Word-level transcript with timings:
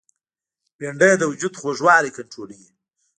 بېنډۍ 0.77 1.11
د 1.17 1.23
وجود 1.31 1.53
خوږوالی 1.59 2.11
کنټرولوي 2.17 2.69